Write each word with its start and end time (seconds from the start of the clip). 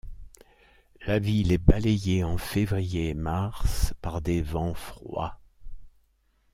La 1.05 1.19
ville 1.19 1.51
est 1.51 1.59
balayée 1.59 2.23
en 2.23 2.39
février 2.39 3.09
et 3.09 3.13
mars 3.13 3.93
par 4.01 4.19
des 4.19 4.41
vents 4.41 4.73
froids. 4.73 5.39